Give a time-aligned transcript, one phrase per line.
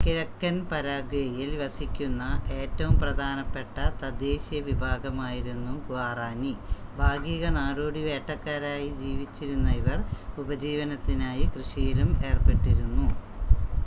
[0.03, 2.21] കിഴക്കൻ പരാഗ്വേയിൽ വസിക്കുന്ന
[2.55, 6.53] ഏറ്റവും പ്രധാനപ്പെട്ട തദ്ദേശീയ വിഭാഗമായിരുന്നു ഗ്വാറാനി
[6.97, 9.99] ഭാഗിക നാടോടി വേട്ടക്കാരായി ജീവിച്ചിരുന്ന ഇവർ
[10.39, 13.07] ഉപജീവനത്തിനായി കൃഷിയിലും ഏർപ്പെട്ടിരുന്നു